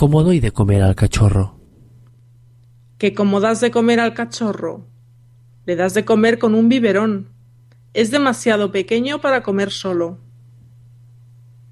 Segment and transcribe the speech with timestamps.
[0.00, 1.60] ¿Cómo doy de comer al cachorro?
[2.96, 4.86] ¿Que cómo das de comer al cachorro?
[5.66, 7.34] Le das de comer con un biberón.
[7.92, 10.16] Es demasiado pequeño para comer solo.